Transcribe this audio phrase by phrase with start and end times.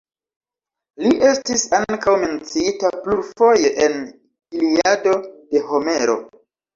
[1.01, 3.93] Li estis ankaŭ menciita plurfoje en
[4.61, 5.13] "Iliado",
[5.53, 6.17] de Homero.